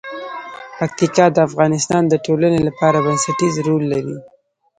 [0.77, 4.17] پکتیکا د افغانستان د ټولنې لپاره بنسټيز رول لري.